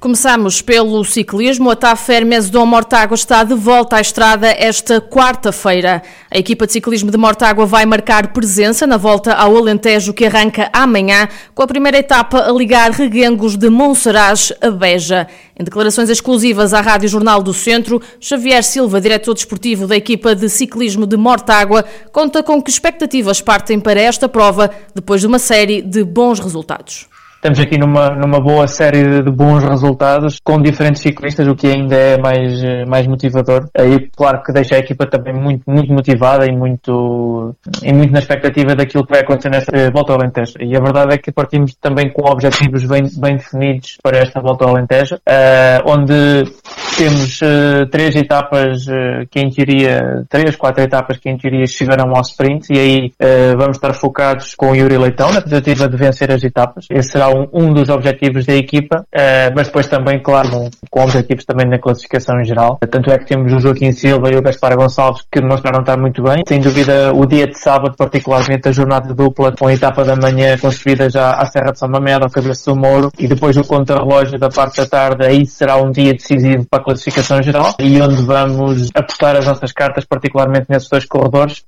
[0.00, 1.68] Começamos pelo ciclismo.
[1.68, 6.02] A TAF Hermes Dom Mortágua está de volta à estrada esta quarta-feira.
[6.30, 10.70] A equipa de ciclismo de Mortágua vai marcar presença na volta ao Alentejo que arranca
[10.72, 15.28] amanhã, com a primeira etapa a ligar Reguengos de Monsaraz a Beja.
[15.54, 20.48] Em declarações exclusivas à Rádio Jornal do Centro, Xavier Silva, diretor desportivo da equipa de
[20.48, 25.82] ciclismo de Mortágua, conta com que expectativas partem para esta prova depois de uma série
[25.82, 27.06] de bons resultados
[27.40, 31.96] estamos aqui numa, numa boa série de bons resultados com diferentes ciclistas, o que ainda
[31.96, 33.66] é mais, mais motivador.
[33.74, 38.18] Aí, claro que deixa a equipa também muito, muito motivada e muito, e muito na
[38.18, 40.52] expectativa daquilo que vai acontecer nesta volta ao Alentejo.
[40.60, 44.66] E a verdade é que partimos também com objetivos bem, bem definidos para esta volta
[44.66, 46.44] ao Alentejo, uh, onde
[47.00, 52.14] temos uh, três etapas uh, que em teoria, três, quatro etapas que em teoria chegarão
[52.14, 55.96] ao sprint e aí uh, vamos estar focados com o Yuri Leitão na tentativa de
[55.96, 56.84] vencer as etapas.
[56.90, 59.06] Esse será um, um dos objetivos da equipa,
[59.56, 62.78] mas depois também, claro, com objetivos também na classificação em geral.
[62.90, 66.22] Tanto é que temos o Joaquim Silva e o Gaspar Gonçalves que demonstraram estar muito
[66.22, 66.42] bem.
[66.46, 70.58] Sem dúvida, o dia de sábado, particularmente a jornada dupla, com a etapa da manhã
[70.58, 74.38] construída já à Serra de São Mamede, ao Cabeça do Mouro, e depois o contra-relógio
[74.38, 78.88] da parte da tarde, aí será um dia decisivo para classificação geral e onde vamos
[78.94, 81.62] apostar as nossas cartas, particularmente nesses dois corredores.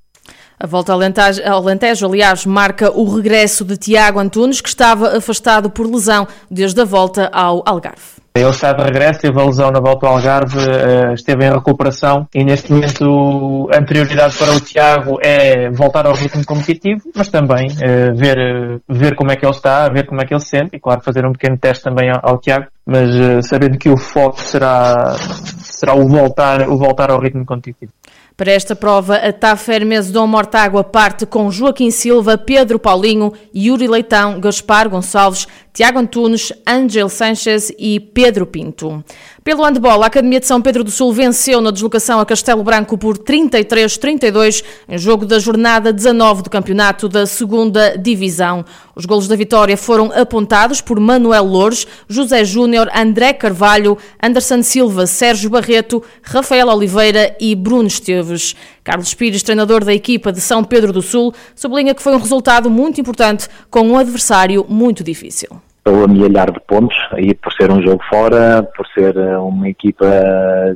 [0.59, 5.17] A volta ao Alentejo, ao Alentejo, aliás, marca o regresso de Tiago Antunes, que estava
[5.17, 8.22] afastado por lesão desde a volta ao Algarve.
[8.35, 12.27] Ele está de regresso, teve a lesão na volta ao Algarve, eh, esteve em recuperação.
[12.35, 17.69] E neste momento a prioridade para o Tiago é voltar ao ritmo competitivo, mas também
[17.83, 20.77] eh, ver, ver como é que ele está, ver como é que ele se sente.
[20.77, 24.41] E claro fazer um pequeno teste também ao, Tiago, mas eh, sabendo que o foco
[24.41, 25.15] será,
[25.61, 27.93] será o voltar, o voltar ao ritmo competitivo.
[28.35, 33.87] Para esta prova, a TAF Hermes Dom Mortágua parte com Joaquim Silva, Pedro Paulinho, Yuri
[33.87, 39.03] Leitão, Gaspar Gonçalves, Tiago Antunes, Ângel Sanchez e Pedro Pinto.
[39.43, 42.99] Pelo handball, a Academia de São Pedro do Sul venceu na deslocação a Castelo Branco
[42.99, 48.67] por 33-32 em jogo da jornada 19 do campeonato da segunda divisão.
[48.95, 55.07] Os golos da vitória foram apontados por Manuel Loures, José Júnior, André Carvalho, Anderson Silva,
[55.07, 58.55] Sérgio Barreto, Rafael Oliveira e Bruno Esteves.
[58.85, 62.69] Carlos Pires, treinador da equipa de São Pedro do Sul, sublinha que foi um resultado
[62.69, 67.83] muito importante com um adversário muito difícil pelo amealhar de pontos, e por ser um
[67.83, 70.07] jogo fora, por ser eh, uma equipa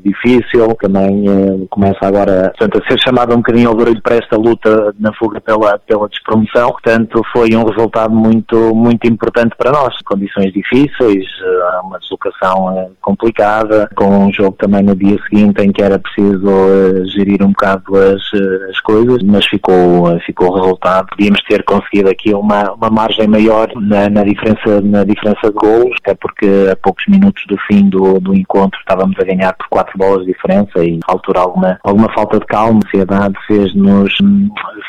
[0.05, 4.37] difícil, também uh, começa agora portanto, a ser chamado um bocadinho ao barulho para esta
[4.37, 9.95] luta na fuga pela, pela despromoção, portanto foi um resultado muito, muito importante para nós.
[10.05, 15.83] Condições difíceis, uh, uma deslocação complicada, com um jogo também no dia seguinte em que
[15.83, 18.23] era preciso gerir um bocado as,
[18.71, 21.07] as coisas, mas ficou, ficou resultado.
[21.09, 25.95] Podíamos ter conseguido aqui uma, uma margem maior na, na diferença na diferença de gols,
[26.03, 29.97] até porque a poucos minutos do fim do, do encontro estávamos a ganhar por quatro
[29.99, 34.17] bolas de diferença e altura alguma, alguma falta de calma, ansiedade fez-nos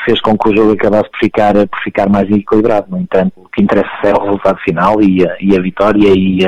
[0.04, 2.86] fez com que o jogo acabasse por ficar, por ficar mais equilibrado.
[2.90, 6.38] No entanto, o que interessa é o resultado final e a, e a vitória e,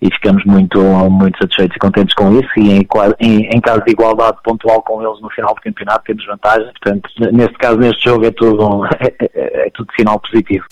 [0.00, 0.80] e ficamos muito,
[1.10, 2.86] muito satisfeitos e contentes com isso e em,
[3.20, 6.70] em, em caso de igualdade pontual com eles no final do campeonato temos vantagem.
[6.80, 10.64] Portanto, neste caso, neste jogo é tudo, é, é, é tudo sinal positivo.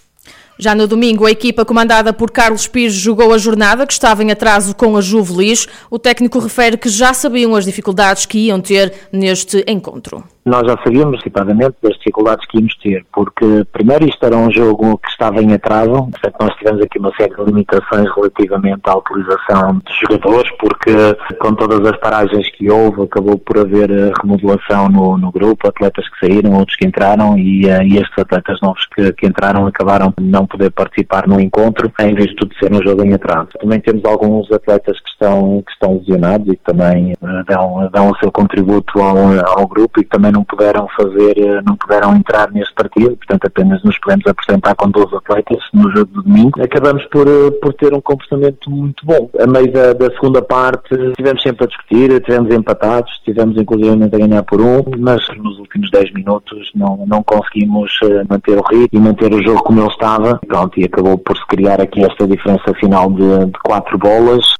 [0.61, 4.31] Já no domingo, a equipa comandada por Carlos Pires jogou a jornada, que estava em
[4.31, 5.67] atraso com a Juvelis.
[5.91, 10.23] O técnico refere que já sabiam as dificuldades que iam ter neste encontro.
[10.45, 14.99] Nós já sabíamos antecipadamente das dificuldades que íamos ter, porque primeiro isto era um jogo
[14.99, 19.81] que estava em atraso, portanto nós tivemos aqui uma série de limitações relativamente à utilização
[19.87, 20.93] de jogadores, porque
[21.39, 23.91] com todas as paragens que houve, acabou por haver
[24.23, 28.59] remodelação no, no grupo, atletas que saíram, outros que entraram, e, eh, e estes atletas
[28.63, 32.83] novos que, que entraram acabaram não poder participar no encontro, em vez de ser um
[32.83, 33.49] jogo em atraso.
[33.61, 38.11] Também temos alguns atletas que estão, que estão lesionados e que também uh, dão, dão
[38.11, 39.17] o seu contributo ao,
[39.59, 43.47] ao grupo e que também não puderam fazer, uh, não puderam entrar neste partido, portanto
[43.47, 46.63] apenas nos podemos apresentar com 12 atletas no jogo de domingo.
[46.63, 49.31] Acabamos por, uh, por ter um comportamento muito bom.
[49.41, 54.09] A meio da, da segunda parte estivemos sempre a discutir, estivemos empatados, estivemos inclusive a
[54.09, 57.93] ganhar por um, mas nos últimos 10 minutos não, não conseguimos
[58.29, 61.47] manter o ritmo e manter o jogo como ele estava pronto, e acabou por se
[61.47, 64.60] criar aqui esta diferença final de, de quatro bolas.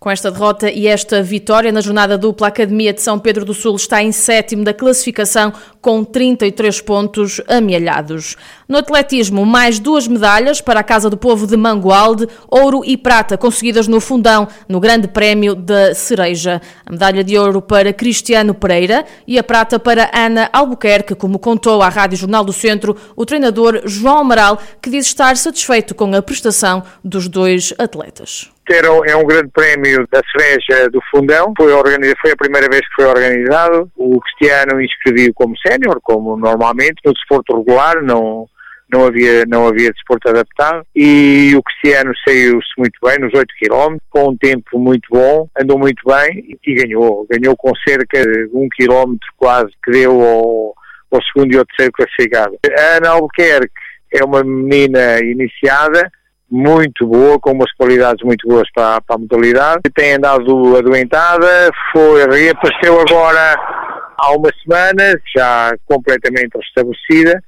[0.00, 3.52] Com esta derrota e esta vitória na jornada dupla, a Academia de São Pedro do
[3.52, 8.34] Sul está em sétimo da classificação com 33 pontos amealhados.
[8.66, 13.36] No atletismo, mais duas medalhas para a Casa do Povo de Mangualde, ouro e prata
[13.36, 16.62] conseguidas no fundão no Grande Prémio da Cereja.
[16.86, 21.82] A medalha de ouro para Cristiano Pereira e a prata para Ana Albuquerque, como contou
[21.82, 26.22] à Rádio Jornal do Centro o treinador João Amaral, que diz estar satisfeito com a
[26.22, 31.72] prestação dos dois atletas é um grande prémio da cereja do Fundão, foi,
[32.20, 33.90] foi a primeira vez que foi organizado.
[33.96, 38.46] O Cristiano inscreveu como sénior, como normalmente, no desporto regular, não,
[38.92, 43.96] não havia, não havia desporto adaptado e o Cristiano saiu-se muito bem nos 8 km,
[44.10, 47.26] com um tempo muito bom, andou muito bem e ganhou.
[47.30, 50.74] Ganhou com cerca de 1 km quase que deu ao,
[51.12, 52.58] ao segundo e ao terceiro classificado.
[52.78, 53.72] A Ana Albuquerque
[54.12, 56.10] é uma menina iniciada,
[56.50, 59.82] muito boa, com umas qualidades muito boas para, para a modalidade.
[59.94, 63.56] Tem andado adoentada, foi, reapareceu agora
[64.18, 67.42] há umas semanas, já completamente restabelecida,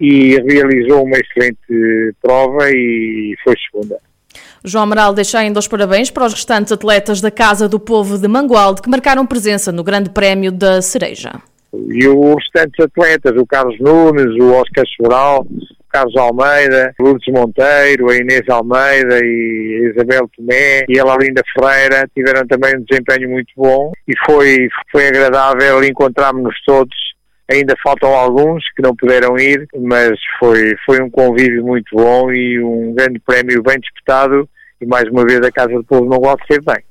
[0.00, 3.98] e realizou uma excelente prova e foi segunda.
[4.64, 8.28] João Amaral deixa ainda os parabéns para os restantes atletas da Casa do Povo de
[8.28, 11.40] Mangualde que marcaram presença no Grande Prémio da Cereja.
[11.72, 15.46] E os restantes atletas, o Carlos Nunes, o Oscar Sobral,
[15.98, 22.08] Carlos Almeida, Lourdes Monteiro, a Inês Almeida e a Isabel Tomé e a Laurinda Ferreira
[22.14, 26.96] tiveram também um desempenho muito bom e foi, foi agradável encontrarmos-nos todos.
[27.50, 32.62] Ainda faltam alguns que não puderam ir, mas foi, foi um convívio muito bom e
[32.62, 34.48] um grande prémio bem disputado
[34.80, 36.84] e mais uma vez a Casa do Povo não gosta de ser bem.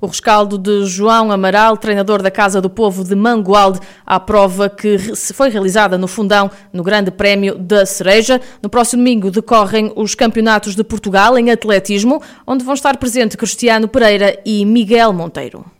[0.00, 4.98] O rescaldo de João Amaral, treinador da Casa do Povo de Mangualde, à prova que
[5.32, 8.40] foi realizada no Fundão, no Grande Prémio da Cereja.
[8.62, 13.88] No próximo domingo decorrem os Campeonatos de Portugal em atletismo, onde vão estar presentes Cristiano
[13.88, 15.74] Pereira e Miguel Monteiro.